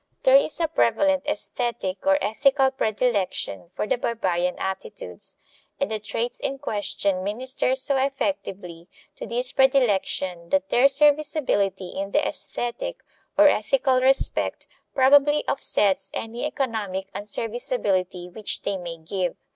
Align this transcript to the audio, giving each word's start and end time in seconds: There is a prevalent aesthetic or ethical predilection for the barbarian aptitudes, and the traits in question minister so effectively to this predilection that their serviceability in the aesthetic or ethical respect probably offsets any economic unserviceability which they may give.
There 0.23 0.35
is 0.35 0.59
a 0.59 0.67
prevalent 0.67 1.27
aesthetic 1.27 2.07
or 2.07 2.17
ethical 2.23 2.71
predilection 2.71 3.69
for 3.75 3.85
the 3.85 3.99
barbarian 3.99 4.55
aptitudes, 4.57 5.35
and 5.79 5.91
the 5.91 5.99
traits 5.99 6.39
in 6.39 6.57
question 6.57 7.23
minister 7.23 7.75
so 7.75 7.97
effectively 7.97 8.87
to 9.17 9.27
this 9.27 9.51
predilection 9.51 10.49
that 10.49 10.69
their 10.69 10.87
serviceability 10.87 11.89
in 11.89 12.09
the 12.13 12.27
aesthetic 12.27 13.03
or 13.37 13.47
ethical 13.47 14.01
respect 14.01 14.65
probably 14.95 15.47
offsets 15.47 16.09
any 16.15 16.45
economic 16.47 17.11
unserviceability 17.13 18.27
which 18.27 18.63
they 18.63 18.77
may 18.77 18.97
give. 18.97 19.35